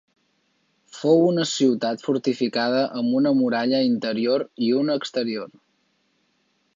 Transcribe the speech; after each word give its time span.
Fou 0.99 1.19
una 1.25 1.43
ciutat 1.49 2.05
fortificada 2.07 2.81
amb 3.01 3.13
una 3.21 3.35
muralla 3.41 3.83
interior 3.91 4.47
i 4.69 4.73
una 4.81 4.99
exterior. 5.03 5.53